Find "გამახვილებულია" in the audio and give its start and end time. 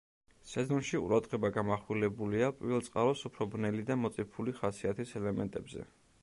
1.57-2.49